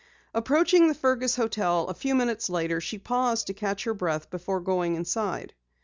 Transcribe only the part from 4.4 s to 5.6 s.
going inside.